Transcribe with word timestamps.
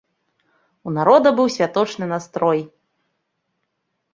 У 0.87 0.93
народа 0.97 1.33
быў 1.39 1.47
святочны 1.57 2.05
настрой. 2.13 2.59